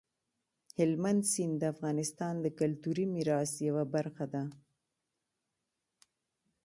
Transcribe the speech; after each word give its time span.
هلمند 0.77 1.21
سیند 1.31 1.55
د 1.59 1.63
افغانستان 1.73 2.33
د 2.41 2.47
کلتوري 2.59 3.05
میراث 3.15 3.51
یوه 3.67 3.83
برخه 3.95 4.25
ده. 4.33 4.43